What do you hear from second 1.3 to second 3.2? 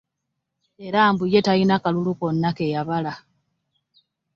ye talina kalulu konna ke yabala